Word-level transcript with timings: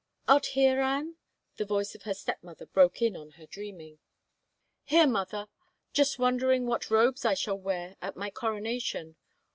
"Art 0.27 0.47
here, 0.57 0.79
Anne?" 0.81 1.17
the 1.57 1.63
voice 1.63 1.93
of 1.93 2.01
her 2.05 2.15
stepmother 2.15 2.65
broke 2.65 3.03
in 3.03 3.15
on 3.15 3.33
her 3.37 3.45
dreaming." 3.45 3.99
Here, 4.83 5.05
mother... 5.05 5.47
just 5.93 6.17
wondering 6.17 6.65
what 6.65 6.89
robes 6.89 7.23
I 7.23 7.35
shall 7.35 7.59
wear 7.59 7.97
at 8.01 8.17
my 8.17 8.31
coronation. 8.31 9.17